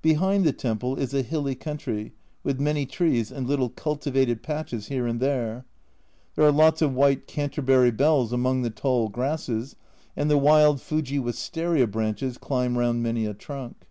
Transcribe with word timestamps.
Behind 0.00 0.44
the 0.46 0.54
temple 0.54 0.96
is 0.96 1.12
a 1.12 1.20
hilly 1.20 1.54
country 1.54 2.14
with 2.42 2.58
many 2.58 2.86
trees 2.86 3.30
and 3.30 3.46
little 3.46 3.68
cultivated 3.68 4.42
patches 4.42 4.86
here 4.88 5.06
and 5.06 5.20
there. 5.20 5.66
There 6.36 6.46
are 6.46 6.50
lots 6.50 6.80
of 6.80 6.94
white 6.94 7.26
Canterbury 7.26 7.90
bells 7.90 8.32
among 8.32 8.62
the 8.62 8.70
tall 8.70 9.10
grasses, 9.10 9.76
and 10.16 10.30
the 10.30 10.38
wild 10.38 10.80
Fuji 10.80 11.18
wistaria 11.18 11.86
branches 11.86 12.38
climb 12.38 12.78
round 12.78 13.02
many 13.02 13.26
a 13.26 13.34
trunk. 13.34 13.88